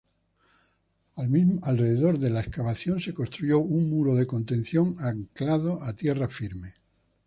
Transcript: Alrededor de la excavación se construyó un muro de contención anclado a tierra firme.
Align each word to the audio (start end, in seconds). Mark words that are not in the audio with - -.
Alrededor 1.13 2.17
de 2.17 2.31
la 2.31 2.39
excavación 2.39 2.99
se 2.99 3.13
construyó 3.13 3.59
un 3.59 3.87
muro 3.91 4.15
de 4.15 4.25
contención 4.25 4.95
anclado 4.99 5.79
a 5.83 5.93
tierra 5.93 6.27
firme. 6.27 6.73